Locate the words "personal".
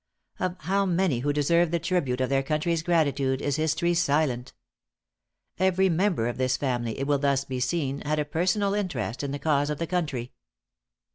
8.25-8.73